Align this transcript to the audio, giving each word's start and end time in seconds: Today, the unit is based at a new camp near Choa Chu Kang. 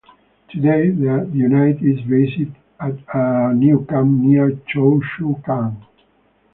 Today, 0.49 0.89
the 0.89 1.29
unit 1.31 1.77
is 1.83 2.01
based 2.09 2.51
at 2.79 2.95
a 3.13 3.53
new 3.53 3.85
camp 3.87 4.21
near 4.23 4.49
Choa 4.49 4.99
Chu 5.15 5.39
Kang. 5.45 5.79